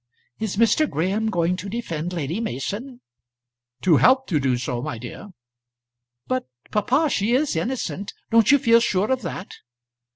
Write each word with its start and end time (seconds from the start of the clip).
"Is 0.39 0.55
Mr. 0.55 0.89
Graham 0.89 1.29
going 1.29 1.55
to 1.57 1.69
defend 1.69 2.11
Lady 2.11 2.39
Mason?" 2.39 3.01
"To 3.83 3.97
help 3.97 4.25
to 4.29 4.39
do 4.39 4.57
so, 4.57 4.81
my 4.81 4.97
dear." 4.97 5.27
"But, 6.25 6.47
papa, 6.71 7.07
she 7.11 7.33
is 7.35 7.55
innocent; 7.55 8.11
don't 8.31 8.49
you 8.51 8.57
feel 8.57 8.79
sure 8.79 9.11
of 9.11 9.21
that?" 9.21 9.53